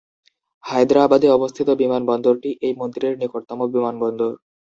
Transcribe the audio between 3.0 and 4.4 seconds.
নিকটতম বিমানবন্দর।